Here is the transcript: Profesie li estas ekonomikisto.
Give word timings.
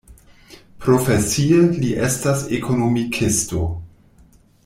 Profesie 0.85 1.59
li 1.83 1.91
estas 2.07 2.43
ekonomikisto. 2.61 3.63